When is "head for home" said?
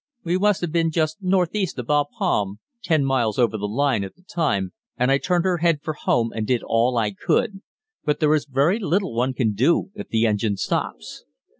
5.59-6.31